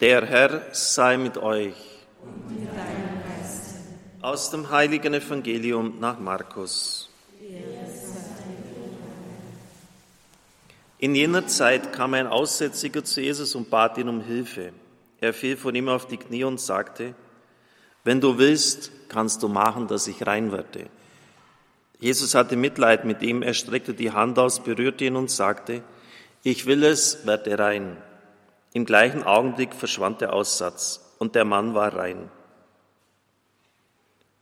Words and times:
Der 0.00 0.24
Herr 0.26 0.62
sei 0.70 1.16
mit 1.16 1.38
euch. 1.38 1.74
Aus 4.22 4.50
dem 4.50 4.70
heiligen 4.70 5.12
Evangelium 5.12 5.98
nach 5.98 6.20
Markus. 6.20 7.10
In 11.00 11.16
jener 11.16 11.48
Zeit 11.48 11.92
kam 11.92 12.14
ein 12.14 12.28
Aussätziger 12.28 13.02
zu 13.02 13.20
Jesus 13.20 13.56
und 13.56 13.70
bat 13.70 13.98
ihn 13.98 14.08
um 14.08 14.20
Hilfe. 14.20 14.72
Er 15.20 15.34
fiel 15.34 15.56
von 15.56 15.74
ihm 15.74 15.88
auf 15.88 16.06
die 16.06 16.16
Knie 16.16 16.44
und 16.44 16.60
sagte, 16.60 17.16
wenn 18.04 18.20
du 18.20 18.38
willst, 18.38 18.92
kannst 19.08 19.42
du 19.42 19.48
machen, 19.48 19.88
dass 19.88 20.06
ich 20.06 20.24
rein 20.24 20.52
werde. 20.52 20.86
Jesus 21.98 22.36
hatte 22.36 22.54
Mitleid 22.54 23.04
mit 23.04 23.20
ihm, 23.22 23.42
er 23.42 23.54
streckte 23.54 23.94
die 23.94 24.12
Hand 24.12 24.38
aus, 24.38 24.60
berührte 24.60 25.06
ihn 25.06 25.16
und 25.16 25.28
sagte, 25.28 25.82
ich 26.44 26.66
will 26.66 26.84
es, 26.84 27.26
werde 27.26 27.58
rein. 27.58 27.96
Im 28.72 28.84
gleichen 28.84 29.22
Augenblick 29.22 29.74
verschwand 29.74 30.20
der 30.20 30.32
Aussatz 30.32 31.14
und 31.18 31.34
der 31.34 31.44
Mann 31.44 31.74
war 31.74 31.94
rein. 31.94 32.30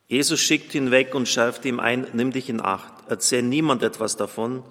Jesus 0.08 0.40
schickte 0.40 0.78
ihn 0.78 0.90
weg 0.90 1.14
und 1.14 1.28
schärfte 1.28 1.68
ihm 1.68 1.80
ein, 1.80 2.06
nimm 2.12 2.32
dich 2.32 2.48
in 2.48 2.60
Acht, 2.60 2.92
erzähl 3.08 3.42
niemand 3.42 3.82
etwas 3.82 4.16
davon, 4.16 4.62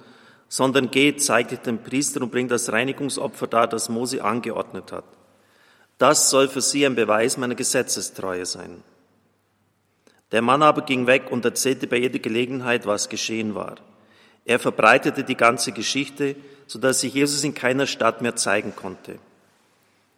sondern 0.47 0.91
geh, 0.91 1.15
zeig 1.17 1.49
dich 1.49 1.59
dem 1.59 1.83
Priester 1.83 2.21
und 2.21 2.31
bring 2.31 2.47
das 2.47 2.71
Reinigungsopfer 2.71 3.47
dar, 3.47 3.67
das 3.67 3.89
Mose 3.89 4.23
angeordnet 4.23 4.91
hat. 4.91 5.05
Das 5.97 6.29
soll 6.29 6.47
für 6.47 6.61
sie 6.61 6.85
ein 6.85 6.95
Beweis 6.95 7.37
meiner 7.37 7.55
Gesetzestreue 7.55 8.45
sein. 8.45 8.83
Der 10.31 10.41
Mann 10.41 10.63
aber 10.63 10.81
ging 10.81 11.07
weg 11.07 11.31
und 11.31 11.45
erzählte 11.45 11.87
bei 11.87 11.97
jeder 11.97 12.19
Gelegenheit, 12.19 12.85
was 12.85 13.09
geschehen 13.09 13.55
war. 13.55 13.75
Er 14.43 14.59
verbreitete 14.59 15.23
die 15.23 15.37
ganze 15.37 15.71
Geschichte, 15.71 16.35
so 16.67 16.79
dass 16.79 17.01
sich 17.01 17.13
Jesus 17.13 17.43
in 17.43 17.53
keiner 17.53 17.87
Stadt 17.87 18.21
mehr 18.21 18.35
zeigen 18.35 18.75
konnte. 18.75 19.19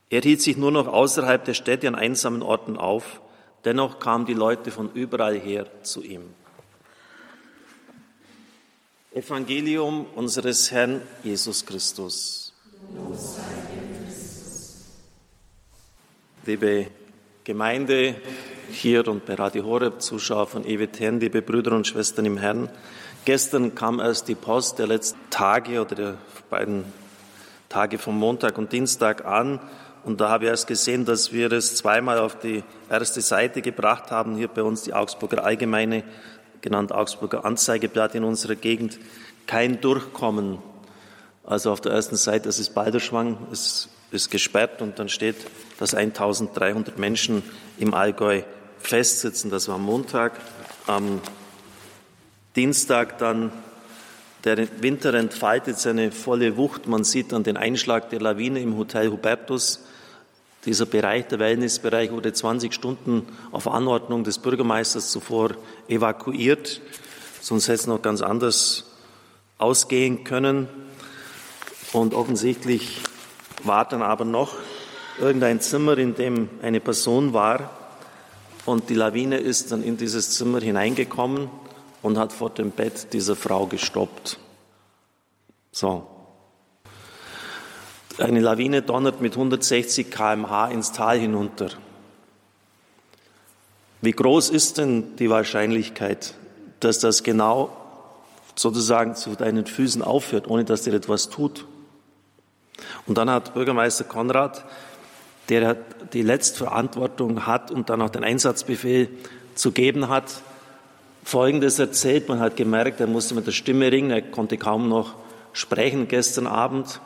Er 0.10 0.22
hielt 0.22 0.42
sich 0.42 0.56
nur 0.56 0.72
noch 0.72 0.88
außerhalb 0.88 1.44
der 1.44 1.54
Städte 1.54 1.88
an 1.88 1.96
einsamen 1.96 2.42
Orten 2.42 2.78
auf, 2.78 3.20
dennoch 3.66 4.00
kamen 4.00 4.26
die 4.26 4.34
Leute 4.34 4.72
von 4.72 4.90
überall 4.94 5.38
her 5.38 5.68
zu 5.84 6.02
ihm. 6.02 6.22
Evangelium 9.14 10.06
unseres 10.16 10.72
Herrn 10.72 11.02
Jesus 11.24 11.66
Christus. 11.66 12.54
Liebe 16.46 16.88
Gemeinde 17.44 18.16
hier 18.72 19.06
und 19.10 19.26
bei 19.26 19.34
Radio 19.34 19.66
Horeb, 19.66 20.02
Zuschauer 20.02 20.48
von 20.48 20.66
EWTN, 20.66 21.20
liebe 21.20 21.42
Brüder 21.42 21.74
und 21.74 21.86
Schwestern 21.86 22.26
im 22.26 22.38
Herrn, 22.38 22.70
gestern 23.26 23.76
kam 23.76 24.00
erst 24.00 24.30
die 24.30 24.36
Post 24.36 24.80
der 24.80 24.88
letzten 24.88 25.20
Tage 25.30 25.82
oder 25.82 25.96
der 25.96 26.18
beiden 26.50 26.86
Tage 27.68 27.98
vom 27.98 28.18
Montag 28.18 28.58
und 28.58 28.72
Dienstag 28.72 29.26
an 29.26 29.60
und 30.08 30.22
da 30.22 30.30
habe 30.30 30.46
ich 30.46 30.50
erst 30.50 30.68
gesehen, 30.68 31.04
dass 31.04 31.34
wir 31.34 31.52
es 31.52 31.76
zweimal 31.76 32.18
auf 32.20 32.40
die 32.40 32.64
erste 32.90 33.20
Seite 33.20 33.62
gebracht 33.62 34.10
haben, 34.10 34.38
hier 34.38 34.48
bei 34.48 34.64
uns 34.64 34.84
die 34.84 34.94
Augsburger 34.94 35.44
Allgemeine, 35.44 36.04
genannt 36.62 36.94
Augsburger 36.94 37.44
Anzeigeblatt 37.44 38.16
in 38.16 38.24
unserer 38.24 38.56
Gegend, 38.56 39.00
kein 39.48 39.82
Durchkommen. 39.82 40.60
Also 41.44 41.74
auf 41.74 41.82
der 41.82 41.92
ersten 41.92 42.16
Seite, 42.16 42.46
das 42.46 42.58
ist 42.58 42.74
Balderschwang, 42.74 43.38
es 43.52 43.90
ist 44.12 44.32
gesperrt 44.32 44.82
und 44.82 44.98
dann 44.98 45.10
steht, 45.10 45.36
dass 45.78 45.94
1300 45.94 46.98
Menschen 46.98 47.44
im 47.78 47.94
Allgäu 47.94 48.44
festsitzen. 48.80 49.52
Das 49.52 49.68
war 49.68 49.76
am 49.76 49.84
Montag. 49.84 50.40
Am 50.88 51.20
Dienstag 52.56 53.18
dann 53.18 53.52
der 54.46 54.82
Winter 54.82 55.14
entfaltet 55.14 55.78
seine 55.80 56.14
volle 56.14 56.56
Wucht. 56.56 56.88
Man 56.88 57.04
sieht 57.04 57.34
dann 57.34 57.44
den 57.44 57.58
Einschlag 57.58 58.10
der 58.10 58.22
Lawine 58.22 58.62
im 58.62 58.78
Hotel 58.78 59.12
Hubertus. 59.12 59.84
Dieser 60.68 60.86
Bereich, 60.86 61.28
der 61.28 61.40
Wellnessbereich, 61.40 62.12
wurde 62.12 62.34
20 62.34 62.74
Stunden 62.74 63.26
auf 63.54 63.70
Anordnung 63.70 64.26
des 64.26 64.38
Bürgermeisters 64.38 65.12
zuvor 65.12 65.52
evakuiert. 65.88 66.82
Sonst 67.40 67.70
hätte 67.70 67.80
es 67.80 67.88
noch 67.88 68.02
ganz 68.02 68.22
anders 68.22 68.84
ausgehen 69.58 70.26
können. 70.26 70.68
Und 71.94 72.14
offensichtlich 72.14 73.02
war 73.64 73.88
dann 73.88 74.02
aber 74.02 74.26
noch 74.26 74.56
irgendein 75.22 75.62
Zimmer, 75.62 75.98
in 75.98 76.16
dem 76.16 76.50
eine 76.62 76.82
Person 76.82 77.32
war. 77.32 77.70
Und 78.66 78.90
die 78.90 78.96
Lawine 78.96 79.38
ist 79.38 79.72
dann 79.72 79.82
in 79.82 79.96
dieses 79.96 80.32
Zimmer 80.32 80.60
hineingekommen 80.60 81.50
und 82.02 82.18
hat 82.18 82.34
vor 82.34 82.50
dem 82.50 82.72
Bett 82.72 83.14
dieser 83.14 83.38
Frau 83.38 83.68
gestoppt. 83.68 84.38
So, 85.72 86.08
eine 88.20 88.40
Lawine 88.40 88.82
donnert 88.82 89.22
mit 89.22 89.34
160 89.34 90.10
kmh 90.10 90.70
ins 90.70 90.92
Tal 90.92 91.20
hinunter. 91.20 91.70
Wie 94.02 94.12
groß 94.12 94.50
ist 94.50 94.78
denn 94.78 95.16
die 95.18 95.30
Wahrscheinlichkeit, 95.30 96.36
dass 96.80 97.00
das 97.00 97.24
genau 97.24 97.76
sozusagen 98.56 99.16
zu 99.16 99.36
deinen 99.36 99.66
Füßen 99.66 100.02
aufhört, 100.02 100.48
ohne 100.48 100.66
dass 100.66 100.84
dir 100.84 100.94
etwas 100.94 101.30
tut? 101.30 101.66
Und 103.06 103.18
dann 103.18 103.30
hat 103.30 103.54
Bürgermeister 103.54 104.04
Konrad, 104.04 104.66
der 105.50 105.76
die 106.14 106.22
Letztverantwortung 106.22 107.46
hat 107.48 107.72
und 107.72 107.90
dann 107.90 108.02
auch 108.02 108.10
den 108.10 108.24
Einsatzbefehl 108.24 109.10
zu 109.56 109.72
geben 109.72 110.10
hat, 110.10 110.42
Folgendes 111.24 111.80
erzählt. 111.80 112.30
Man 112.30 112.40
hat 112.40 112.56
gemerkt, 112.56 113.02
er 113.02 113.08
musste 113.08 113.36
mit 113.36 113.48
der 113.48 113.52
Stimme 113.52 113.92
ringen, 113.92 114.12
er 114.12 114.22
konnte 114.22 114.58
kaum 114.58 114.88
noch 114.88 115.16
sprechen 115.52 116.08
gestern 116.08 116.48
Abend. 116.48 117.02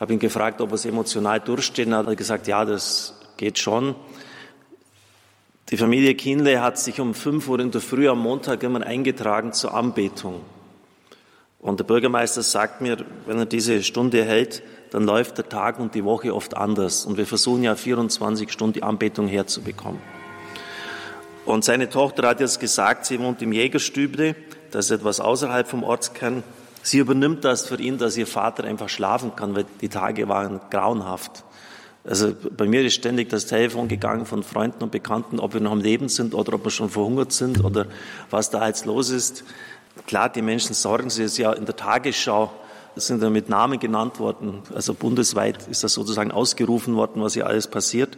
Ich 0.00 0.02
habe 0.02 0.14
ihn 0.14 0.18
gefragt, 0.18 0.62
ob 0.62 0.70
er 0.70 0.76
es 0.76 0.86
emotional 0.86 1.40
durchstehen 1.40 1.94
hat. 1.94 2.06
Er 2.06 2.12
hat 2.12 2.16
gesagt, 2.16 2.46
ja, 2.46 2.64
das 2.64 3.20
geht 3.36 3.58
schon. 3.58 3.94
Die 5.68 5.76
Familie 5.76 6.14
Kienle 6.14 6.62
hat 6.62 6.78
sich 6.78 7.00
um 7.00 7.12
5 7.12 7.46
Uhr 7.46 7.60
in 7.60 7.70
der 7.70 7.82
Früh 7.82 8.08
am 8.08 8.20
Montag 8.20 8.62
immer 8.62 8.80
eingetragen 8.80 9.52
zur 9.52 9.74
Anbetung. 9.74 10.40
Und 11.58 11.80
der 11.80 11.84
Bürgermeister 11.84 12.40
sagt 12.40 12.80
mir, 12.80 13.04
wenn 13.26 13.40
er 13.40 13.44
diese 13.44 13.82
Stunde 13.82 14.24
hält, 14.24 14.62
dann 14.90 15.04
läuft 15.04 15.36
der 15.36 15.50
Tag 15.50 15.78
und 15.78 15.94
die 15.94 16.02
Woche 16.02 16.34
oft 16.34 16.56
anders. 16.56 17.04
Und 17.04 17.18
wir 17.18 17.26
versuchen 17.26 17.62
ja 17.62 17.76
24 17.76 18.50
Stunden 18.50 18.72
die 18.72 18.82
Anbetung 18.82 19.28
herzubekommen. 19.28 20.00
Und 21.44 21.62
seine 21.62 21.90
Tochter 21.90 22.26
hat 22.26 22.40
jetzt 22.40 22.58
gesagt, 22.58 23.04
sie 23.04 23.20
wohnt 23.20 23.42
im 23.42 23.52
Jägerstüble, 23.52 24.34
das 24.70 24.86
ist 24.86 24.92
etwas 24.92 25.20
außerhalb 25.20 25.68
vom 25.68 25.82
Ortskern. 25.82 26.42
Sie 26.82 26.98
übernimmt 26.98 27.44
das 27.44 27.66
für 27.66 27.80
ihn, 27.80 27.98
dass 27.98 28.16
ihr 28.16 28.26
Vater 28.26 28.64
einfach 28.64 28.88
schlafen 28.88 29.36
kann, 29.36 29.54
weil 29.54 29.66
die 29.80 29.88
Tage 29.88 30.28
waren 30.28 30.60
grauenhaft. 30.70 31.44
Also 32.04 32.34
bei 32.56 32.66
mir 32.66 32.82
ist 32.82 32.94
ständig 32.94 33.28
das 33.28 33.46
Telefon 33.46 33.88
gegangen 33.88 34.24
von 34.24 34.42
Freunden 34.42 34.82
und 34.82 34.90
Bekannten, 34.90 35.38
ob 35.38 35.52
wir 35.52 35.60
noch 35.60 35.72
am 35.72 35.80
Leben 35.80 36.08
sind 36.08 36.34
oder 36.34 36.54
ob 36.54 36.64
wir 36.64 36.70
schon 36.70 36.88
verhungert 36.88 37.32
sind 37.32 37.62
oder 37.62 37.86
was 38.30 38.48
da 38.48 38.66
jetzt 38.66 38.86
los 38.86 39.10
ist. 39.10 39.44
Klar, 40.06 40.30
die 40.30 40.40
Menschen 40.40 40.74
sorgen 40.74 41.10
sich. 41.10 41.36
Ja 41.36 41.52
in 41.52 41.66
der 41.66 41.76
Tagesschau 41.76 42.50
sind 42.96 43.22
ja 43.22 43.28
mit 43.28 43.50
Namen 43.50 43.78
genannt 43.78 44.18
worden. 44.18 44.62
Also 44.74 44.94
bundesweit 44.94 45.68
ist 45.68 45.84
das 45.84 45.92
sozusagen 45.92 46.30
ausgerufen 46.30 46.96
worden, 46.96 47.22
was 47.22 47.34
hier 47.34 47.46
alles 47.46 47.66
passiert. 47.66 48.16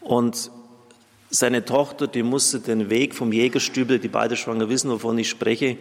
Und 0.00 0.50
seine 1.28 1.64
Tochter, 1.64 2.06
die 2.06 2.22
musste 2.22 2.60
den 2.60 2.88
Weg 2.88 3.14
vom 3.14 3.32
Jägerstübel, 3.32 3.98
die 3.98 4.08
beide 4.08 4.36
schwanger 4.36 4.68
wissen, 4.68 4.90
wovon 4.90 5.18
ich 5.18 5.28
spreche, 5.28 5.76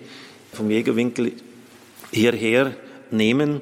vom 0.51 0.69
Jägerwinkel 0.69 1.33
hierher 2.11 2.75
nehmen 3.11 3.61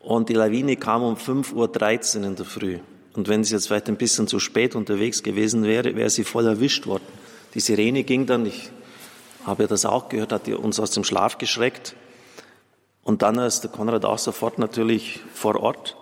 und 0.00 0.28
die 0.28 0.34
Lawine 0.34 0.76
kam 0.76 1.02
um 1.02 1.16
5.13 1.16 2.20
Uhr 2.20 2.26
in 2.26 2.36
der 2.36 2.44
Früh. 2.44 2.78
Und 3.14 3.28
wenn 3.28 3.42
sie 3.42 3.54
jetzt 3.54 3.66
vielleicht 3.66 3.88
ein 3.88 3.96
bisschen 3.96 4.28
zu 4.28 4.38
spät 4.38 4.76
unterwegs 4.76 5.22
gewesen 5.22 5.64
wäre, 5.64 5.96
wäre 5.96 6.10
sie 6.10 6.22
voll 6.22 6.46
erwischt 6.46 6.86
worden. 6.86 7.06
Die 7.54 7.60
Sirene 7.60 8.04
ging 8.04 8.26
dann, 8.26 8.44
ich 8.44 8.70
habe 9.44 9.64
ja 9.64 9.68
das 9.68 9.86
auch 9.86 10.08
gehört, 10.08 10.32
hat 10.32 10.48
uns 10.48 10.78
aus 10.78 10.90
dem 10.90 11.02
Schlaf 11.02 11.38
geschreckt. 11.38 11.96
Und 13.02 13.22
dann 13.22 13.38
ist 13.38 13.62
der 13.62 13.70
Konrad 13.70 14.04
auch 14.04 14.18
sofort 14.18 14.58
natürlich 14.58 15.20
vor 15.32 15.56
Ort. 15.56 15.96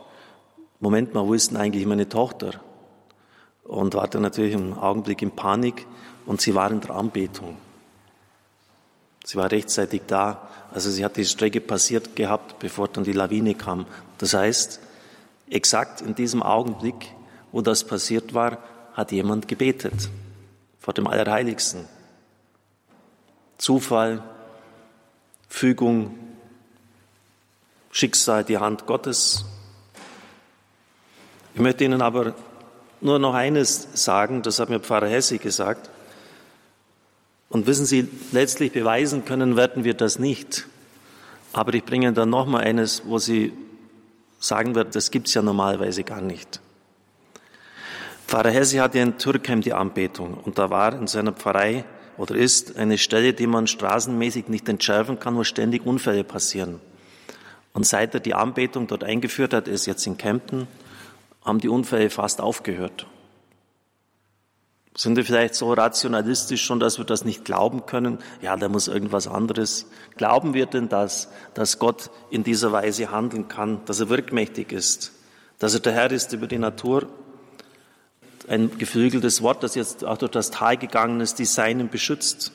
Moment 0.80 1.14
mal, 1.14 1.26
wo 1.26 1.34
ist 1.34 1.50
denn 1.50 1.58
eigentlich 1.58 1.86
meine 1.86 2.08
Tochter? 2.08 2.60
Und 3.62 3.94
war 3.94 4.08
dann 4.08 4.22
natürlich 4.22 4.54
im 4.54 4.74
Augenblick 4.74 5.22
in 5.22 5.30
Panik 5.30 5.86
und 6.26 6.40
sie 6.40 6.54
war 6.54 6.70
in 6.70 6.80
der 6.80 6.90
Anbetung. 6.90 7.56
Sie 9.24 9.36
war 9.36 9.50
rechtzeitig 9.50 10.02
da. 10.06 10.48
Also 10.72 10.90
sie 10.90 11.04
hat 11.04 11.16
die 11.16 11.24
Strecke 11.24 11.60
passiert 11.60 12.14
gehabt, 12.14 12.58
bevor 12.58 12.88
dann 12.88 13.04
die 13.04 13.12
Lawine 13.12 13.54
kam. 13.54 13.86
Das 14.18 14.34
heißt, 14.34 14.80
exakt 15.48 16.02
in 16.02 16.14
diesem 16.14 16.42
Augenblick, 16.42 17.10
wo 17.50 17.62
das 17.62 17.84
passiert 17.84 18.34
war, 18.34 18.58
hat 18.92 19.10
jemand 19.10 19.48
gebetet 19.48 20.10
vor 20.78 20.94
dem 20.94 21.06
Allerheiligsten. 21.06 21.88
Zufall, 23.58 24.22
Fügung, 25.48 26.18
Schicksal, 27.90 28.44
die 28.44 28.58
Hand 28.58 28.86
Gottes. 28.86 29.44
Ich 31.54 31.60
möchte 31.60 31.84
Ihnen 31.84 32.02
aber 32.02 32.34
nur 33.00 33.18
noch 33.18 33.34
eines 33.34 33.88
sagen, 33.94 34.42
das 34.42 34.58
hat 34.58 34.68
mir 34.68 34.80
Pfarrer 34.80 35.08
Hesse 35.08 35.38
gesagt. 35.38 35.88
Und 37.54 37.68
wissen 37.68 37.86
Sie, 37.86 38.08
letztlich 38.32 38.72
beweisen 38.72 39.24
können 39.24 39.54
werden 39.54 39.84
wir 39.84 39.94
das 39.94 40.18
nicht. 40.18 40.66
Aber 41.52 41.72
ich 41.72 41.84
bringe 41.84 42.12
dann 42.12 42.28
noch 42.28 42.46
mal 42.46 42.64
eines, 42.64 43.02
wo 43.06 43.18
Sie 43.18 43.52
sagen 44.40 44.74
wird, 44.74 44.96
das 44.96 45.12
gibt 45.12 45.28
es 45.28 45.34
ja 45.34 45.42
normalerweise 45.42 46.02
gar 46.02 46.20
nicht. 46.20 46.60
Pfarrer 48.26 48.50
Hesse 48.50 48.82
hatte 48.82 48.98
in 48.98 49.18
Türkheim 49.18 49.60
die 49.60 49.72
Anbetung 49.72 50.34
und 50.34 50.58
da 50.58 50.68
war 50.68 50.94
in 50.94 51.06
seiner 51.06 51.30
Pfarrei 51.30 51.84
oder 52.16 52.34
ist 52.34 52.76
eine 52.76 52.98
Stelle, 52.98 53.34
die 53.34 53.46
man 53.46 53.68
straßenmäßig 53.68 54.48
nicht 54.48 54.68
entschärfen 54.68 55.20
kann, 55.20 55.36
wo 55.36 55.44
ständig 55.44 55.86
Unfälle 55.86 56.24
passieren. 56.24 56.80
Und 57.72 57.86
seit 57.86 58.14
er 58.14 58.20
die 58.20 58.34
Anbetung 58.34 58.88
dort 58.88 59.04
eingeführt 59.04 59.54
hat, 59.54 59.68
ist 59.68 59.86
jetzt 59.86 60.04
in 60.08 60.16
Kempten, 60.16 60.66
haben 61.44 61.60
die 61.60 61.68
Unfälle 61.68 62.10
fast 62.10 62.40
aufgehört. 62.40 63.06
Sind 64.96 65.16
wir 65.16 65.24
vielleicht 65.24 65.56
so 65.56 65.72
rationalistisch 65.72 66.64
schon, 66.64 66.78
dass 66.78 66.98
wir 66.98 67.04
das 67.04 67.24
nicht 67.24 67.44
glauben 67.44 67.84
können? 67.84 68.18
Ja, 68.40 68.56
da 68.56 68.68
muss 68.68 68.86
irgendwas 68.86 69.26
anderes. 69.26 69.86
Glauben 70.16 70.54
wir 70.54 70.66
denn 70.66 70.88
das, 70.88 71.28
dass 71.54 71.80
Gott 71.80 72.10
in 72.30 72.44
dieser 72.44 72.70
Weise 72.70 73.10
handeln 73.10 73.48
kann, 73.48 73.84
dass 73.86 73.98
er 73.98 74.08
wirkmächtig 74.08 74.70
ist, 74.70 75.12
dass 75.58 75.74
er 75.74 75.80
der 75.80 75.94
Herr 75.94 76.12
ist 76.12 76.32
über 76.32 76.46
die 76.46 76.58
Natur? 76.58 77.08
Ein 78.46 78.78
geflügeltes 78.78 79.42
Wort, 79.42 79.64
das 79.64 79.74
jetzt 79.74 80.04
auch 80.04 80.18
durch 80.18 80.30
das 80.30 80.52
Tal 80.52 80.76
gegangen 80.76 81.20
ist, 81.20 81.40
die 81.40 81.44
Seinen 81.44 81.88
beschützt. 81.88 82.52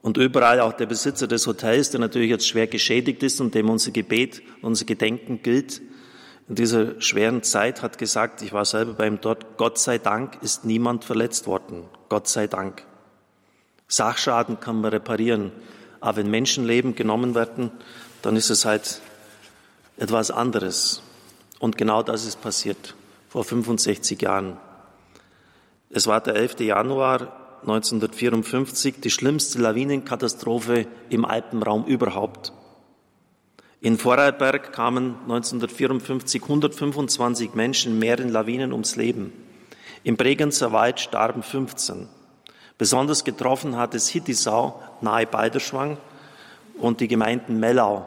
Und 0.00 0.16
überall 0.16 0.60
auch 0.60 0.72
der 0.72 0.86
Besitzer 0.86 1.26
des 1.26 1.46
Hotels, 1.46 1.90
der 1.90 2.00
natürlich 2.00 2.30
jetzt 2.30 2.46
schwer 2.46 2.68
geschädigt 2.68 3.22
ist 3.22 3.40
und 3.40 3.54
dem 3.54 3.68
unser 3.68 3.90
Gebet, 3.90 4.40
unser 4.62 4.84
Gedenken 4.86 5.42
gilt, 5.42 5.82
in 6.48 6.54
dieser 6.54 7.00
schweren 7.00 7.42
Zeit 7.42 7.82
hat 7.82 7.98
gesagt, 7.98 8.40
ich 8.42 8.52
war 8.52 8.64
selber 8.64 8.92
bei 8.92 9.06
ihm 9.08 9.20
dort, 9.20 9.56
Gott 9.56 9.78
sei 9.78 9.98
Dank 9.98 10.38
ist 10.42 10.64
niemand 10.64 11.04
verletzt 11.04 11.46
worden. 11.46 11.84
Gott 12.08 12.28
sei 12.28 12.46
Dank. 12.46 12.84
Sachschaden 13.88 14.60
kann 14.60 14.80
man 14.80 14.92
reparieren. 14.92 15.50
Aber 16.00 16.18
wenn 16.18 16.30
Menschenleben 16.30 16.94
genommen 16.94 17.34
werden, 17.34 17.72
dann 18.22 18.36
ist 18.36 18.50
es 18.50 18.64
halt 18.64 19.00
etwas 19.96 20.30
anderes. 20.30 21.02
Und 21.58 21.76
genau 21.76 22.02
das 22.02 22.24
ist 22.24 22.40
passiert 22.40 22.94
vor 23.28 23.42
65 23.42 24.22
Jahren. 24.22 24.56
Es 25.90 26.06
war 26.06 26.20
der 26.20 26.36
11. 26.36 26.60
Januar 26.60 27.60
1954, 27.62 29.00
die 29.00 29.10
schlimmste 29.10 29.58
Lawinenkatastrophe 29.58 30.86
im 31.10 31.24
Alpenraum 31.24 31.86
überhaupt. 31.86 32.52
In 33.82 33.98
Vorarlberg 33.98 34.72
kamen 34.72 35.16
1954 35.24 36.42
125 36.42 37.54
Menschen 37.54 37.92
in 37.92 37.98
mehreren 37.98 38.30
Lawinen 38.30 38.72
ums 38.72 38.96
Leben. 38.96 39.32
Im 40.02 40.16
Bregenzer 40.16 40.72
Wald 40.72 40.98
starben 40.98 41.42
15. 41.42 42.08
Besonders 42.78 43.24
getroffen 43.24 43.76
hat 43.76 43.94
es 43.94 44.08
Hittisau 44.08 44.82
nahe 45.02 45.26
Balderschwang 45.26 45.98
und 46.78 47.00
die 47.00 47.08
Gemeinden 47.08 47.60
Mellau. 47.60 48.06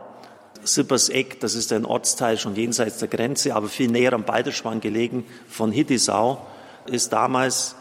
Sipperseck, 0.64 1.40
das 1.40 1.54
ist 1.54 1.72
ein 1.72 1.86
Ortsteil 1.86 2.38
schon 2.38 2.56
jenseits 2.56 2.98
der 2.98 3.08
Grenze, 3.08 3.56
aber 3.56 3.70
viel 3.70 3.92
näher 3.92 4.14
am 4.14 4.24
Balderschwang 4.24 4.82
gelegen, 4.82 5.24
von 5.48 5.72
Hittisau, 5.72 6.46
ist 6.88 7.14
damals 7.14 7.76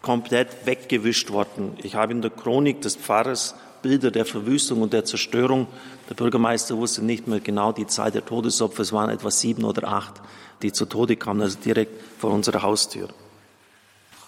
komplett 0.00 0.64
weggewischt 0.64 1.30
worden. 1.30 1.76
Ich 1.82 1.94
habe 1.94 2.12
in 2.12 2.22
der 2.22 2.30
Chronik 2.30 2.80
des 2.80 2.96
Pfarrers 2.96 3.54
Bilder 3.82 4.10
der 4.10 4.24
Verwüstung 4.24 4.82
und 4.82 4.92
der 4.92 5.04
Zerstörung. 5.04 5.66
Der 6.08 6.14
Bürgermeister 6.14 6.76
wusste 6.76 7.04
nicht 7.04 7.26
mehr 7.26 7.40
genau 7.40 7.72
die 7.72 7.86
Zahl 7.86 8.10
der 8.10 8.24
Todesopfer. 8.24 8.82
Es 8.82 8.92
waren 8.92 9.10
etwa 9.10 9.30
sieben 9.30 9.64
oder 9.64 9.88
acht, 9.88 10.14
die 10.62 10.72
zu 10.72 10.86
Tode 10.86 11.16
kamen, 11.16 11.42
also 11.42 11.58
direkt 11.58 12.00
vor 12.18 12.30
unserer 12.30 12.62
Haustür. 12.62 13.08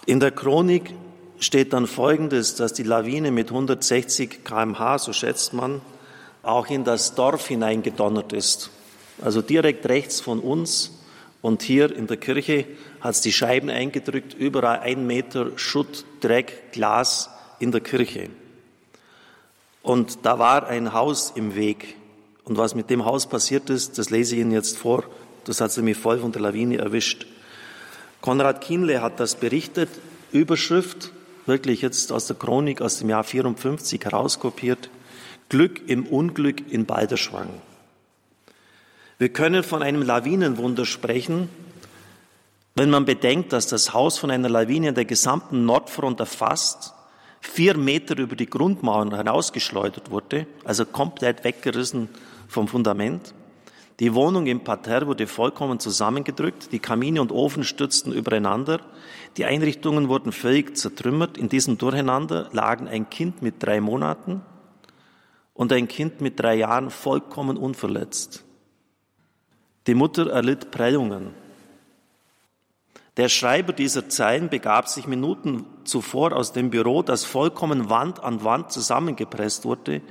In 0.05 0.19
der 0.19 0.31
Chronik 0.31 0.93
steht 1.39 1.73
dann 1.73 1.87
Folgendes, 1.87 2.55
dass 2.55 2.73
die 2.73 2.83
Lawine 2.83 3.31
mit 3.31 3.49
160 3.49 4.43
kmh, 4.43 4.97
so 4.99 5.13
schätzt 5.13 5.53
man, 5.53 5.81
auch 6.43 6.67
in 6.67 6.83
das 6.83 7.15
Dorf 7.15 7.47
hineingedonnert 7.47 8.33
ist. 8.33 8.69
Also 9.21 9.41
direkt 9.41 9.87
rechts 9.87 10.21
von 10.21 10.39
uns 10.39 10.99
und 11.41 11.61
hier 11.61 11.95
in 11.95 12.07
der 12.07 12.17
Kirche 12.17 12.65
hat 12.99 13.15
es 13.15 13.21
die 13.21 13.31
Scheiben 13.31 13.69
eingedrückt, 13.69 14.33
überall 14.33 14.79
ein 14.79 15.05
Meter 15.05 15.51
Schutt, 15.57 16.05
Dreck, 16.21 16.71
Glas 16.71 17.29
in 17.59 17.71
der 17.71 17.81
Kirche. 17.81 18.29
Und 19.83 20.25
da 20.25 20.39
war 20.39 20.67
ein 20.67 20.93
Haus 20.93 21.31
im 21.35 21.55
Weg. 21.55 21.95
Und 22.43 22.57
was 22.57 22.75
mit 22.75 22.89
dem 22.89 23.05
Haus 23.05 23.27
passiert 23.27 23.69
ist, 23.69 23.97
das 23.97 24.09
lese 24.09 24.35
ich 24.35 24.41
Ihnen 24.41 24.51
jetzt 24.51 24.77
vor. 24.77 25.03
Das 25.45 25.61
hat 25.61 25.71
sie 25.71 25.81
mich 25.81 25.97
voll 25.97 26.19
von 26.19 26.31
der 26.31 26.41
Lawine 26.41 26.77
erwischt. 26.77 27.25
Konrad 28.21 28.61
Kienle 28.61 29.01
hat 29.01 29.19
das 29.19 29.35
berichtet, 29.35 29.89
Überschrift, 30.31 31.11
wirklich 31.47 31.81
jetzt 31.81 32.11
aus 32.11 32.27
der 32.27 32.35
Chronik 32.35 32.81
aus 32.81 32.99
dem 32.99 33.09
Jahr 33.09 33.23
54 33.23 34.03
herauskopiert. 34.03 34.89
Glück 35.49 35.89
im 35.89 36.05
Unglück 36.05 36.71
in 36.71 36.85
Balderschwang. 36.85 37.49
Wir 39.17 39.29
können 39.29 39.63
von 39.63 39.83
einem 39.83 40.03
Lawinenwunder 40.03 40.85
sprechen, 40.85 41.49
wenn 42.75 42.89
man 42.89 43.05
bedenkt, 43.05 43.51
dass 43.51 43.67
das 43.67 43.93
Haus 43.93 44.17
von 44.17 44.31
einer 44.31 44.49
Lawine 44.49 44.89
in 44.89 44.95
der 44.95 45.05
gesamten 45.05 45.65
Nordfront 45.65 46.19
erfasst 46.19 46.93
vier 47.41 47.75
Meter 47.75 48.17
über 48.17 48.35
die 48.35 48.49
Grundmauern 48.49 49.15
hinausgeschleudert 49.15 50.11
wurde, 50.11 50.47
also 50.63 50.85
komplett 50.85 51.43
weggerissen 51.43 52.07
vom 52.47 52.67
Fundament. 52.67 53.33
Die 53.99 54.13
Wohnung 54.13 54.47
im 54.47 54.63
Parterre 54.63 55.07
wurde 55.07 55.27
vollkommen 55.27 55.79
zusammengedrückt, 55.79 56.71
die 56.71 56.79
Kamine 56.79 57.21
und 57.21 57.31
Ofen 57.31 57.63
stürzten 57.63 58.13
übereinander, 58.13 58.79
die 59.37 59.45
Einrichtungen 59.45 60.09
wurden 60.09 60.31
völlig 60.31 60.75
zertrümmert. 60.75 61.37
In 61.37 61.49
diesem 61.49 61.77
Durcheinander 61.77 62.49
lagen 62.51 62.87
ein 62.87 63.09
Kind 63.09 63.41
mit 63.41 63.55
drei 63.59 63.79
Monaten 63.79 64.41
und 65.53 65.71
ein 65.71 65.87
Kind 65.87 66.21
mit 66.21 66.39
drei 66.39 66.55
Jahren 66.55 66.89
vollkommen 66.89 67.57
unverletzt. 67.57 68.43
Die 69.87 69.95
Mutter 69.95 70.29
erlitt 70.29 70.71
Prellungen. 70.71 71.31
Der 73.17 73.27
Schreiber 73.27 73.73
dieser 73.73 74.07
Zeilen 74.07 74.49
begab 74.49 74.87
sich 74.87 75.05
Minuten 75.05 75.65
zuvor 75.83 76.33
aus 76.33 76.53
dem 76.53 76.69
Büro, 76.69 77.03
das 77.03 77.25
vollkommen 77.25 77.89
Wand 77.89 78.23
an 78.23 78.43
Wand 78.43 78.71
zusammengepresst 78.71 79.65
wurde, 79.65 80.01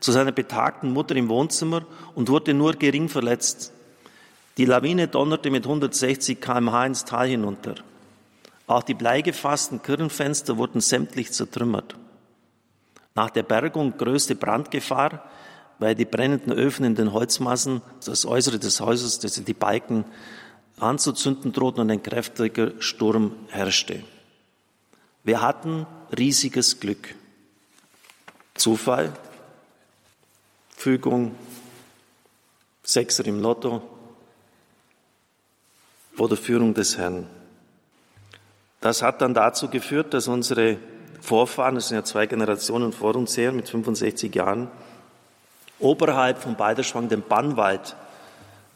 zu 0.00 0.10
seiner 0.10 0.32
betagten 0.32 0.92
Mutter 0.92 1.16
im 1.16 1.28
Wohnzimmer 1.28 1.84
und 2.14 2.28
wurde 2.28 2.54
nur 2.54 2.72
gering 2.72 3.08
verletzt. 3.08 3.72
Die 4.56 4.64
Lawine 4.64 5.06
donnerte 5.08 5.50
mit 5.50 5.64
160 5.64 6.40
kmh 6.40 6.86
ins 6.86 7.04
Tal 7.04 7.28
hinunter. 7.28 7.74
Auch 8.66 8.82
die 8.82 8.94
bleigefassten 8.94 9.82
Kirchenfenster 9.82 10.56
wurden 10.56 10.80
sämtlich 10.80 11.32
zertrümmert. 11.32 11.94
Nach 13.14 13.30
der 13.30 13.42
Bergung 13.42 13.96
größte 13.98 14.34
Brandgefahr, 14.34 15.24
weil 15.78 15.94
die 15.94 16.06
brennenden 16.06 16.52
Öfen 16.52 16.86
in 16.86 16.94
den 16.94 17.12
Holzmassen, 17.12 17.82
das 18.04 18.24
Äußere 18.24 18.58
des 18.58 18.80
Hauses, 18.80 19.18
das 19.18 19.34
die 19.34 19.54
Balken 19.54 20.06
anzuzünden 20.78 21.52
drohten 21.52 21.80
und 21.82 21.90
ein 21.90 22.02
kräftiger 22.02 22.72
Sturm 22.80 23.32
herrschte. 23.48 24.02
Wir 25.24 25.40
hatten 25.40 25.86
riesiges 26.16 26.80
Glück. 26.80 27.14
Zufall, 28.54 29.12
Fügung, 30.76 31.34
Sechser 32.82 33.26
im 33.26 33.40
Lotto 33.40 33.82
oder 36.16 36.36
Führung 36.36 36.72
des 36.74 36.96
Herrn. 36.96 37.26
Das 38.80 39.02
hat 39.02 39.20
dann 39.20 39.34
dazu 39.34 39.68
geführt, 39.68 40.14
dass 40.14 40.28
unsere 40.28 40.78
Vorfahren, 41.20 41.74
das 41.74 41.88
sind 41.88 41.96
ja 41.96 42.04
zwei 42.04 42.26
Generationen 42.26 42.92
vor 42.92 43.16
uns 43.16 43.36
her, 43.36 43.50
mit 43.50 43.68
65 43.68 44.34
Jahren, 44.34 44.70
oberhalb 45.80 46.38
von 46.38 46.54
Balderschwang 46.54 47.08
den 47.08 47.22
Bannwald 47.22 47.96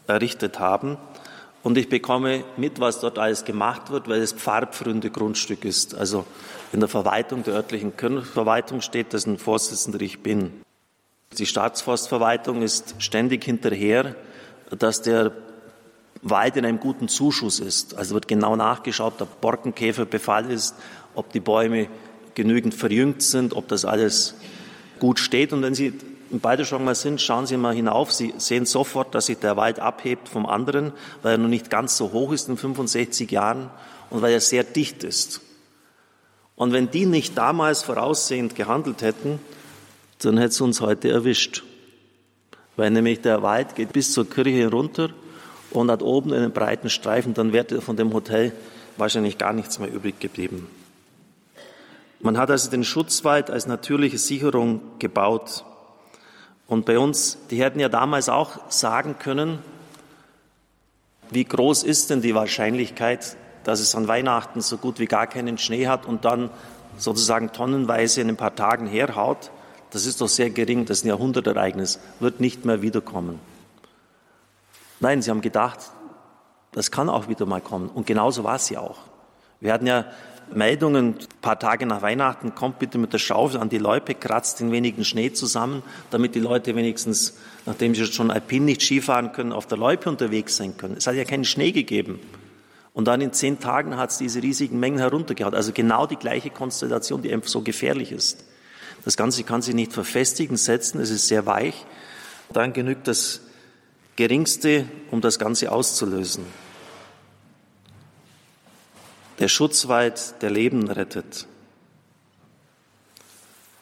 errichtet 0.07 0.59
haben 0.59 0.97
und 1.63 1.77
ich 1.77 1.89
bekomme 1.89 2.43
mit, 2.57 2.79
was 2.79 2.99
dort 2.99 3.19
alles 3.19 3.45
gemacht 3.45 3.91
wird, 3.91 4.07
weil 4.07 4.21
es 4.21 4.33
pfarrpfründe 4.33 5.11
Grundstück 5.11 5.63
ist. 5.63 5.93
Also 5.93 6.25
in 6.73 6.79
der 6.79 6.89
Verwaltung 6.89 7.43
der 7.43 7.53
örtlichen 7.53 7.95
Kirchenverwaltung 7.95 8.81
steht, 8.81 9.13
dass 9.13 9.25
ein 9.25 9.37
Vorsitzender 9.37 10.01
ich 10.01 10.19
bin. 10.21 10.51
Die 11.37 11.45
Staatsforstverwaltung 11.45 12.61
ist 12.61 12.95
ständig 12.99 13.43
hinterher, 13.43 14.15
dass 14.77 15.01
der 15.01 15.31
Wald 16.23 16.57
in 16.57 16.65
einem 16.65 16.79
guten 16.79 17.07
Zuschuss 17.07 17.59
ist. 17.59 17.95
Also 17.95 18.15
wird 18.15 18.27
genau 18.27 18.55
nachgeschaut, 18.55 19.21
ob 19.21 19.41
Borkenkäferbefall 19.41 20.49
ist, 20.51 20.75
ob 21.15 21.31
die 21.31 21.39
Bäume 21.39 21.87
genügend 22.33 22.73
verjüngt 22.73 23.21
sind, 23.21 23.53
ob 23.53 23.67
das 23.67 23.85
alles 23.85 24.35
gut 24.99 25.19
steht. 25.19 25.53
Und 25.53 25.61
wenn 25.61 25.75
Sie 25.75 25.93
in 26.31 26.39
Balderschwang 26.39 26.83
mal 26.83 26.95
sind, 26.95 27.21
schauen 27.21 27.45
Sie 27.45 27.57
mal 27.57 27.73
hinauf. 27.73 28.11
Sie 28.11 28.33
sehen 28.37 28.65
sofort, 28.65 29.13
dass 29.13 29.27
sich 29.27 29.37
der 29.37 29.57
Wald 29.57 29.79
abhebt 29.79 30.29
vom 30.29 30.45
anderen, 30.45 30.93
weil 31.21 31.33
er 31.33 31.37
noch 31.37 31.47
nicht 31.47 31.69
ganz 31.69 31.97
so 31.97 32.11
hoch 32.11 32.31
ist 32.31 32.49
in 32.49 32.57
65 32.57 33.29
Jahren 33.29 33.69
und 34.09 34.21
weil 34.21 34.33
er 34.33 34.41
sehr 34.41 34.63
dicht 34.63 35.03
ist. 35.03 35.41
Und 36.55 36.73
wenn 36.73 36.91
die 36.91 37.05
nicht 37.05 37.37
damals 37.37 37.83
voraussehend 37.83 38.55
gehandelt 38.55 39.01
hätten, 39.01 39.39
dann 40.19 40.37
hätte 40.37 40.49
es 40.49 40.61
uns 40.61 40.81
heute 40.81 41.09
erwischt. 41.09 41.63
Weil 42.75 42.91
nämlich 42.91 43.21
der 43.21 43.41
Wald 43.41 43.75
geht 43.75 43.93
bis 43.93 44.13
zur 44.13 44.29
Kirche 44.29 44.69
runter 44.69 45.09
und 45.71 45.89
hat 45.89 46.01
oben 46.03 46.33
einen 46.33 46.51
breiten 46.51 46.89
Streifen, 46.89 47.33
dann 47.33 47.53
wäre 47.53 47.81
von 47.81 47.95
dem 47.95 48.13
Hotel 48.13 48.53
wahrscheinlich 48.97 49.37
gar 49.37 49.53
nichts 49.53 49.79
mehr 49.79 49.91
übrig 49.91 50.19
geblieben. 50.19 50.67
Man 52.19 52.37
hat 52.37 52.51
also 52.51 52.69
den 52.69 52.83
Schutzwald 52.83 53.49
als 53.49 53.65
natürliche 53.65 54.19
Sicherung 54.19 54.81
gebaut. 54.99 55.65
Und 56.67 56.85
bei 56.85 56.97
uns, 56.97 57.37
die 57.49 57.61
hätten 57.61 57.79
ja 57.79 57.89
damals 57.89 58.29
auch 58.29 58.59
sagen 58.69 59.17
können, 59.19 59.59
wie 61.29 61.45
groß 61.45 61.83
ist 61.83 62.09
denn 62.09 62.21
die 62.21 62.35
Wahrscheinlichkeit, 62.35 63.35
dass 63.63 63.79
es 63.79 63.95
an 63.95 64.07
Weihnachten 64.07 64.61
so 64.61 64.77
gut 64.77 64.99
wie 64.99 65.05
gar 65.05 65.27
keinen 65.27 65.57
Schnee 65.57 65.87
hat 65.87 66.05
und 66.05 66.25
dann 66.25 66.49
sozusagen 66.97 67.51
tonnenweise 67.51 68.21
in 68.21 68.29
ein 68.29 68.37
paar 68.37 68.55
Tagen 68.55 68.87
herhaut, 68.87 69.51
das 69.91 70.05
ist 70.05 70.21
doch 70.21 70.29
sehr 70.29 70.49
gering, 70.49 70.85
das 70.85 70.99
ist 70.99 71.05
ein 71.05 71.09
Jahrhundertereignis, 71.09 71.99
wird 72.19 72.39
nicht 72.39 72.65
mehr 72.65 72.81
wiederkommen. 72.81 73.39
Nein, 74.99 75.21
sie 75.21 75.29
haben 75.29 75.41
gedacht, 75.41 75.79
das 76.71 76.91
kann 76.91 77.09
auch 77.09 77.27
wieder 77.27 77.45
mal 77.45 77.61
kommen. 77.61 77.89
Und 77.89 78.07
genauso 78.07 78.43
war 78.43 78.55
es 78.55 78.69
ja 78.69 78.79
auch. 78.79 78.99
Wir 79.61 79.71
hatten 79.71 79.87
ja 79.87 80.05
Meldungen, 80.53 81.09
ein 81.09 81.27
paar 81.41 81.59
Tage 81.59 81.85
nach 81.85 82.01
Weihnachten, 82.01 82.55
kommt 82.55 82.79
bitte 82.79 82.97
mit 82.97 83.13
der 83.13 83.19
Schaufel 83.19 83.61
an 83.61 83.69
die 83.69 83.77
Loipe, 83.77 84.15
kratzt 84.15 84.59
den 84.59 84.71
wenigen 84.71 85.05
Schnee 85.05 85.31
zusammen, 85.31 85.83
damit 86.09 86.35
die 86.35 86.39
Leute 86.39 86.75
wenigstens, 86.75 87.37
nachdem 87.65 87.95
sie 87.95 88.05
schon 88.07 88.31
alpin 88.31 88.65
nicht 88.65 88.81
Skifahren 88.81 89.31
können, 89.31 89.53
auf 89.53 89.67
der 89.67 89.77
Loipe 89.77 90.09
unterwegs 90.09 90.57
sein 90.57 90.75
können. 90.75 90.95
Es 90.97 91.07
hat 91.07 91.15
ja 91.15 91.23
keinen 91.23 91.45
Schnee 91.45 91.71
gegeben. 91.71 92.19
Und 92.93 93.05
dann 93.07 93.21
in 93.21 93.31
zehn 93.31 93.59
Tagen 93.59 93.95
hat 93.95 94.09
es 94.09 94.17
diese 94.17 94.43
riesigen 94.43 94.79
Mengen 94.79 94.97
heruntergehauen. 94.97 95.55
Also 95.55 95.71
genau 95.71 96.07
die 96.07 96.17
gleiche 96.17 96.49
Konstellation, 96.49 97.21
die 97.21 97.31
einfach 97.31 97.47
so 97.47 97.61
gefährlich 97.61 98.11
ist. 98.11 98.43
Das 99.05 99.15
Ganze 99.15 99.43
kann 99.43 99.61
sich 99.61 99.75
nicht 99.75 99.93
verfestigen, 99.93 100.57
setzen, 100.57 100.99
es 100.99 101.11
ist 101.11 101.27
sehr 101.27 101.45
weich. 101.45 101.85
Dann 102.51 102.73
genügt 102.73 103.07
das 103.07 103.41
Geringste, 104.17 104.85
um 105.11 105.21
das 105.21 105.39
Ganze 105.39 105.71
auszulösen. 105.71 106.45
Der 109.41 109.47
Schutzwald, 109.47 110.35
der 110.43 110.51
Leben 110.51 110.87
rettet. 110.87 111.47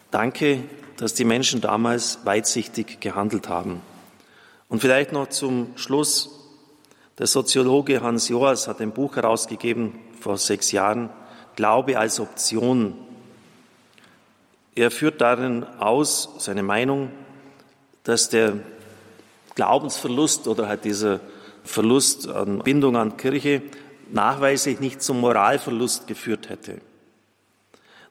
Danke, 0.10 0.63
dass 0.96 1.16
die 1.16 1.25
Menschen 1.25 1.60
damals 1.60 2.20
weitsichtig 2.24 3.01
gehandelt 3.01 3.50
haben. 3.50 3.82
Und 4.70 4.80
vielleicht 4.80 5.12
noch 5.12 5.28
zum 5.28 5.74
Schluss. 5.75 6.30
Der 7.18 7.28
Soziologe 7.28 8.01
Hans 8.01 8.30
Joas 8.30 8.70
hat 8.70 8.80
ein 8.80 8.94
Buch 8.94 9.18
herausgegeben 9.18 10.00
vor 10.22 10.38
sechs 10.38 10.72
Jahren, 10.72 11.10
Glaube 11.58 12.00
als 12.00 12.22
Option. 12.22 12.94
Er 14.75 14.92
führt 14.92 15.20
darin 15.20 15.66
aus 15.66 16.30
seine 16.38 16.63
Meinung, 16.63 17.12
dass 18.06 18.30
der 18.30 18.54
Glaubensverlust 19.56 20.48
oder 20.48 20.70
halt 20.70 20.86
dieser 20.86 21.20
Verlust 21.66 22.30
an 22.30 22.60
Bindung 22.60 22.96
an 22.96 23.18
Kirche 23.18 23.62
nachweislich 24.13 24.80
nicht 24.80 25.01
zum 25.01 25.20
Moralverlust 25.20 26.08
geführt 26.08 26.50
hätte. 26.50 26.82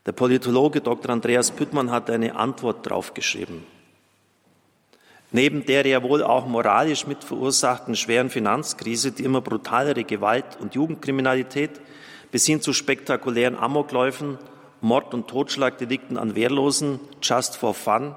Der 0.06 0.12
Politologe 0.12 0.80
Dr. 0.80 1.10
Andreas 1.10 1.50
Püttmann 1.50 1.90
hat 1.90 2.08
eine 2.08 2.36
Antwort 2.36 2.86
darauf 2.86 3.14
geschrieben. 3.14 3.66
Neben 5.30 5.66
der 5.66 5.86
ja 5.86 6.02
wohl 6.02 6.22
auch 6.22 6.46
moralisch 6.46 7.06
mit 7.06 7.22
verursachten 7.22 7.94
schweren 7.94 8.30
Finanzkrise, 8.30 9.12
die 9.12 9.24
immer 9.24 9.42
brutalere 9.42 10.04
Gewalt 10.04 10.56
und 10.58 10.74
Jugendkriminalität 10.74 11.80
bis 12.30 12.46
hin 12.46 12.62
zu 12.62 12.72
spektakulären 12.72 13.56
Amokläufen, 13.56 14.38
Mord- 14.80 15.12
und 15.12 15.28
Totschlagdelikten 15.28 16.16
an 16.16 16.34
Wehrlosen, 16.34 17.00
just 17.22 17.56
for 17.56 17.74
fun 17.74 18.14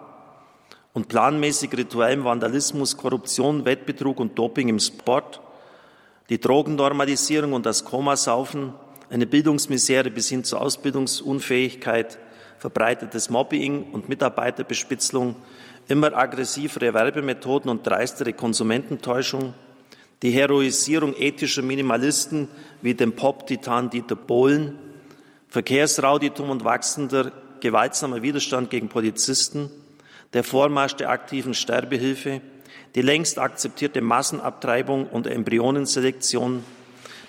und 0.93 1.09
planmäßig 1.09 1.75
rituellem 1.75 2.23
Vandalismus, 2.23 2.95
Korruption, 2.95 3.65
Wettbetrug 3.65 4.19
und 4.19 4.38
Doping 4.38 4.69
im 4.69 4.79
Sport 4.79 5.40
die 6.31 6.39
Drogennormalisierung 6.39 7.51
und 7.51 7.65
das 7.65 7.83
Komasaufen, 7.83 8.73
eine 9.09 9.25
Bildungsmisere 9.25 10.09
bis 10.09 10.29
hin 10.29 10.45
zur 10.45 10.61
Ausbildungsunfähigkeit, 10.61 12.17
verbreitetes 12.57 13.29
Mobbing 13.29 13.91
und 13.91 14.07
Mitarbeiterbespitzelung, 14.07 15.35
immer 15.89 16.15
aggressivere 16.15 16.93
Werbemethoden 16.93 17.69
und 17.69 17.85
dreistere 17.85 18.31
Konsumententäuschung, 18.31 19.53
die 20.21 20.31
Heroisierung 20.31 21.13
ethischer 21.17 21.63
Minimalisten 21.63 22.47
wie 22.81 22.93
dem 22.93 23.11
Pop-Titan 23.11 23.89
Dieter 23.89 24.15
Bohlen, 24.15 24.79
Verkehrsrauditum 25.50 26.50
und 26.50 26.63
wachsender 26.63 27.33
gewaltsamer 27.59 28.21
Widerstand 28.21 28.69
gegen 28.69 28.88
Polizisten, 28.88 29.69
der 30.31 30.45
Vormarsch 30.45 30.95
der 30.95 31.09
aktiven 31.09 31.53
Sterbehilfe, 31.53 32.39
die 32.95 33.01
längst 33.01 33.39
akzeptierte 33.39 34.01
Massenabtreibung 34.01 35.07
und 35.07 35.27
Embryonenselektion, 35.27 36.63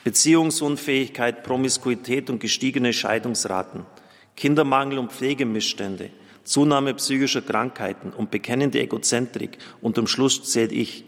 Beziehungsunfähigkeit, 0.05 1.45
Promiskuität 1.45 2.29
und 2.31 2.41
gestiegene 2.41 2.93
Scheidungsraten, 2.93 3.87
Kindermangel 4.37 4.99
und 4.99 5.13
Pflegemissstände, 5.13 6.11
Zunahme 6.45 6.95
psychischer 6.95 7.43
Krankheiten 7.43 8.11
und 8.11 8.31
bekennende 8.31 8.81
Egozentrik 8.81 9.59
und 9.81 9.99
am 9.99 10.09
Schluss 10.09 10.43
zählt 10.51 10.73
ich. 10.73 11.05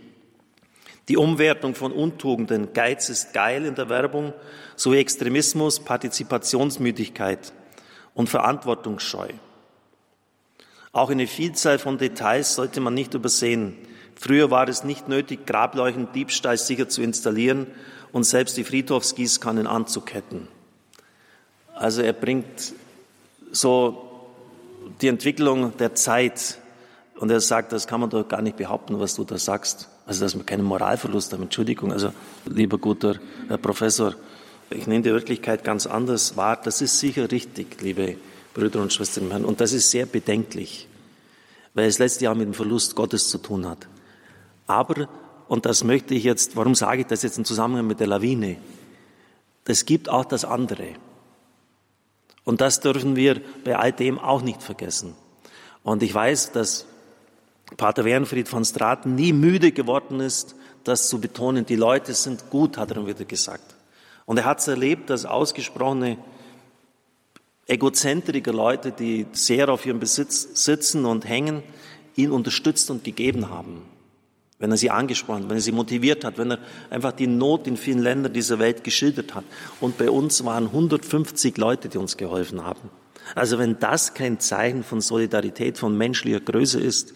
Die 1.08 1.16
Umwertung 1.16 1.74
von 1.74 1.92
Untugenden, 1.92 2.72
Geiz 2.72 3.08
ist 3.08 3.34
geil 3.34 3.66
in 3.66 3.74
der 3.74 3.88
Werbung, 3.88 4.32
sowie 4.76 4.98
Extremismus, 4.98 5.80
Partizipationsmüdigkeit 5.80 7.52
und 8.14 8.28
Verantwortungsscheu. 8.28 9.28
Auch 10.92 11.10
eine 11.10 11.26
Vielzahl 11.26 11.78
von 11.80 11.98
Details 11.98 12.54
sollte 12.54 12.80
man 12.80 12.94
nicht 12.94 13.14
übersehen. 13.14 13.76
Früher 14.16 14.50
war 14.50 14.68
es 14.68 14.84
nicht 14.84 15.08
nötig, 15.08 15.46
Grableuchten 15.46 16.08
Diebstahl 16.12 16.56
sicher 16.56 16.88
zu 16.88 17.02
installieren 17.02 17.66
und 18.12 18.24
selbst 18.24 18.56
die 18.56 18.64
Friedhofsgießkannen 18.64 19.66
anzuketten. 19.66 20.48
Also 21.74 22.02
er 22.02 22.12
bringt 22.12 22.72
so 23.50 24.28
die 25.00 25.08
Entwicklung 25.08 25.76
der 25.76 25.94
Zeit 25.94 26.58
und 27.16 27.30
er 27.30 27.40
sagt, 27.40 27.72
das 27.72 27.86
kann 27.86 28.00
man 28.00 28.10
doch 28.10 28.26
gar 28.26 28.42
nicht 28.42 28.56
behaupten, 28.56 29.00
was 29.00 29.14
du 29.14 29.24
da 29.24 29.38
sagst. 29.38 29.88
Also 30.06 30.24
dass 30.24 30.36
wir 30.36 30.44
keinen 30.44 30.64
Moralverlust 30.64 31.32
haben. 31.32 31.44
Entschuldigung, 31.44 31.92
also 31.92 32.12
lieber 32.46 32.78
guter 32.78 33.16
Herr 33.48 33.58
Professor, 33.58 34.14
ich 34.70 34.86
nehme 34.86 35.02
die 35.02 35.10
Wirklichkeit 35.10 35.64
ganz 35.64 35.86
anders 35.86 36.36
wahr. 36.36 36.60
Das 36.62 36.80
ist 36.80 36.98
sicher 36.98 37.30
richtig, 37.30 37.80
liebe 37.80 38.16
Brüder 38.52 38.80
und 38.80 38.92
Schwestern 38.92 39.44
und 39.44 39.60
das 39.60 39.72
ist 39.72 39.90
sehr 39.90 40.06
bedenklich, 40.06 40.86
weil 41.74 41.88
es 41.88 41.98
letztlich 41.98 42.28
auch 42.28 42.34
mit 42.34 42.46
dem 42.46 42.54
Verlust 42.54 42.94
Gottes 42.94 43.28
zu 43.28 43.38
tun 43.38 43.66
hat. 43.66 43.88
Aber, 44.66 45.08
und 45.48 45.66
das 45.66 45.84
möchte 45.84 46.14
ich 46.14 46.24
jetzt, 46.24 46.56
warum 46.56 46.74
sage 46.74 47.02
ich 47.02 47.06
das 47.06 47.22
jetzt 47.22 47.38
im 47.38 47.44
Zusammenhang 47.44 47.86
mit 47.86 48.00
der 48.00 48.06
Lawine? 48.06 48.56
Es 49.66 49.86
gibt 49.86 50.08
auch 50.08 50.24
das 50.24 50.44
andere. 50.44 50.88
Und 52.44 52.60
das 52.60 52.80
dürfen 52.80 53.16
wir 53.16 53.40
bei 53.64 53.76
all 53.76 53.92
dem 53.92 54.18
auch 54.18 54.42
nicht 54.42 54.62
vergessen. 54.62 55.14
Und 55.82 56.02
ich 56.02 56.14
weiß, 56.14 56.52
dass 56.52 56.86
Pater 57.76 58.04
Wernfried 58.04 58.48
von 58.48 58.64
Straten 58.64 59.14
nie 59.14 59.32
müde 59.32 59.72
geworden 59.72 60.20
ist, 60.20 60.54
das 60.84 61.08
zu 61.08 61.20
betonen. 61.20 61.64
Die 61.64 61.76
Leute 61.76 62.12
sind 62.12 62.50
gut, 62.50 62.76
hat 62.76 62.90
er 62.90 63.06
wieder 63.06 63.24
gesagt. 63.24 63.74
Und 64.26 64.38
er 64.38 64.44
hat 64.44 64.60
es 64.60 64.68
erlebt, 64.68 65.08
dass 65.08 65.24
ausgesprochene 65.24 66.18
egozentrige 67.66 68.50
Leute, 68.50 68.92
die 68.92 69.26
sehr 69.32 69.70
auf 69.70 69.86
ihrem 69.86 70.00
Besitz 70.00 70.62
sitzen 70.64 71.06
und 71.06 71.26
hängen, 71.26 71.62
ihn 72.16 72.30
unterstützt 72.30 72.90
und 72.90 73.04
gegeben 73.04 73.48
haben 73.48 73.82
wenn 74.58 74.70
er 74.70 74.76
sie 74.76 74.90
angesprochen 74.90 75.42
hat, 75.42 75.50
wenn 75.50 75.58
er 75.58 75.62
sie 75.62 75.72
motiviert 75.72 76.24
hat, 76.24 76.38
wenn 76.38 76.52
er 76.52 76.58
einfach 76.90 77.12
die 77.12 77.26
Not 77.26 77.66
in 77.66 77.76
vielen 77.76 77.98
Ländern 77.98 78.32
dieser 78.32 78.58
Welt 78.58 78.84
geschildert 78.84 79.34
hat. 79.34 79.44
Und 79.80 79.98
bei 79.98 80.10
uns 80.10 80.44
waren 80.44 80.66
150 80.66 81.56
Leute, 81.58 81.88
die 81.88 81.98
uns 81.98 82.16
geholfen 82.16 82.64
haben. 82.64 82.90
Also 83.34 83.58
wenn 83.58 83.78
das 83.78 84.14
kein 84.14 84.38
Zeichen 84.38 84.84
von 84.84 85.00
Solidarität, 85.00 85.78
von 85.78 85.96
menschlicher 85.96 86.40
Größe 86.40 86.80
ist, 86.80 87.14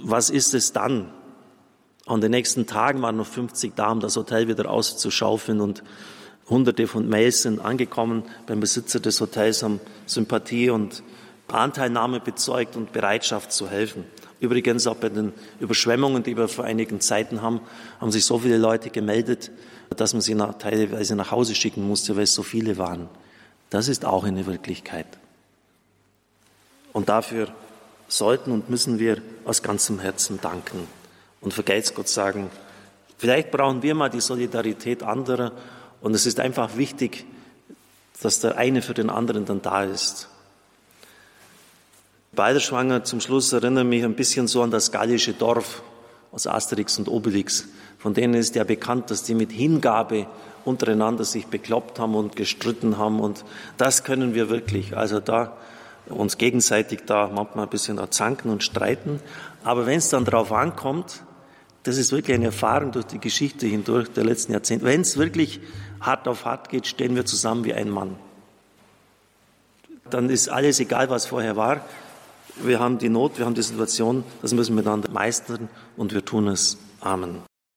was 0.00 0.30
ist 0.30 0.54
es 0.54 0.72
dann? 0.72 1.10
An 2.06 2.20
den 2.20 2.32
nächsten 2.32 2.66
Tagen 2.66 3.00
waren 3.02 3.16
noch 3.16 3.26
50 3.26 3.74
da, 3.76 3.92
um 3.92 4.00
das 4.00 4.16
Hotel 4.16 4.48
wieder 4.48 4.68
auszuschaufeln 4.68 5.60
und 5.60 5.84
Hunderte 6.50 6.88
von 6.88 7.08
Mails 7.08 7.42
sind 7.42 7.60
angekommen 7.60 8.24
beim 8.46 8.58
Besitzer 8.58 8.98
des 8.98 9.20
Hotels, 9.20 9.62
haben 9.62 9.80
Sympathie 10.06 10.70
und 10.70 11.04
Anteilnahme 11.48 12.20
bezeugt 12.20 12.76
und 12.76 12.92
Bereitschaft 12.92 13.52
zu 13.52 13.68
helfen. 13.68 14.04
Übrigens 14.40 14.86
auch 14.86 14.96
bei 14.96 15.08
den 15.08 15.32
Überschwemmungen, 15.60 16.22
die 16.22 16.36
wir 16.36 16.48
vor 16.48 16.64
einigen 16.64 17.00
Zeiten 17.00 17.42
haben, 17.42 17.60
haben 18.00 18.10
sich 18.10 18.24
so 18.24 18.38
viele 18.38 18.58
Leute 18.58 18.90
gemeldet, 18.90 19.50
dass 19.96 20.14
man 20.14 20.22
sie 20.22 20.34
nach, 20.34 20.58
teilweise 20.58 21.14
nach 21.14 21.30
Hause 21.30 21.54
schicken 21.54 21.86
musste, 21.86 22.16
weil 22.16 22.24
es 22.24 22.34
so 22.34 22.42
viele 22.42 22.78
waren. 22.78 23.08
Das 23.70 23.88
ist 23.88 24.04
auch 24.04 24.24
eine 24.24 24.46
Wirklichkeit. 24.46 25.06
Und 26.92 27.08
dafür 27.08 27.48
sollten 28.08 28.52
und 28.52 28.68
müssen 28.68 28.98
wir 28.98 29.22
aus 29.44 29.62
ganzem 29.62 29.98
Herzen 29.98 30.40
danken 30.40 30.86
und 31.40 31.54
vergelt's 31.54 31.94
Gott 31.94 32.08
sagen, 32.08 32.50
vielleicht 33.16 33.50
brauchen 33.50 33.82
wir 33.82 33.94
mal 33.94 34.10
die 34.10 34.20
Solidarität 34.20 35.02
anderer 35.02 35.52
und 36.00 36.14
es 36.14 36.26
ist 36.26 36.40
einfach 36.40 36.76
wichtig, 36.76 37.24
dass 38.20 38.40
der 38.40 38.58
eine 38.58 38.82
für 38.82 38.94
den 38.94 39.08
anderen 39.08 39.46
dann 39.46 39.62
da 39.62 39.84
ist. 39.84 40.28
Balderschwanger 42.34 43.04
zum 43.04 43.20
Schluss 43.20 43.52
erinnert 43.52 43.86
mich 43.86 44.02
ein 44.04 44.14
bisschen 44.14 44.46
so 44.46 44.62
an 44.62 44.70
das 44.70 44.90
gallische 44.90 45.34
Dorf 45.34 45.82
aus 46.32 46.46
Asterix 46.46 46.96
und 46.96 47.06
Obelix. 47.06 47.68
Von 47.98 48.14
denen 48.14 48.32
ist 48.32 48.54
ja 48.54 48.64
bekannt, 48.64 49.10
dass 49.10 49.22
die 49.22 49.34
mit 49.34 49.52
Hingabe 49.52 50.26
untereinander 50.64 51.24
sich 51.24 51.48
bekloppt 51.48 51.98
haben 51.98 52.14
und 52.14 52.34
gestritten 52.34 52.96
haben. 52.96 53.20
Und 53.20 53.44
das 53.76 54.02
können 54.02 54.32
wir 54.32 54.48
wirklich. 54.48 54.96
Also 54.96 55.20
da 55.20 55.58
uns 56.08 56.38
gegenseitig 56.38 57.02
da 57.04 57.28
manchmal 57.28 57.66
ein 57.66 57.70
bisschen 57.70 58.00
zanken 58.10 58.50
und 58.50 58.62
streiten. 58.62 59.20
Aber 59.62 59.84
wenn 59.84 59.98
es 59.98 60.08
dann 60.08 60.24
darauf 60.24 60.52
ankommt, 60.52 61.24
das 61.82 61.98
ist 61.98 62.12
wirklich 62.12 62.34
eine 62.34 62.46
Erfahrung 62.46 62.92
durch 62.92 63.06
die 63.06 63.18
Geschichte 63.18 63.66
hindurch 63.66 64.08
der 64.10 64.24
letzten 64.24 64.52
Jahrzehnte, 64.52 64.86
wenn 64.86 65.02
es 65.02 65.18
wirklich 65.18 65.60
hart 66.00 66.26
auf 66.26 66.46
hart 66.46 66.70
geht, 66.70 66.86
stehen 66.86 67.14
wir 67.14 67.26
zusammen 67.26 67.66
wie 67.66 67.74
ein 67.74 67.90
Mann. 67.90 68.16
Dann 70.08 70.30
ist 70.30 70.48
alles 70.48 70.80
egal, 70.80 71.10
was 71.10 71.26
vorher 71.26 71.56
war. 71.56 71.82
Wir 72.56 72.80
haben 72.80 72.98
die 72.98 73.08
Not, 73.08 73.38
wir 73.38 73.46
haben 73.46 73.54
die 73.54 73.62
Situation, 73.62 74.24
das 74.42 74.52
müssen 74.52 74.72
wir 74.72 74.82
miteinander 74.82 75.10
meistern 75.10 75.68
und 75.96 76.12
wir 76.12 76.24
tun 76.24 76.48
es. 76.48 76.78
Amen. 77.00 77.51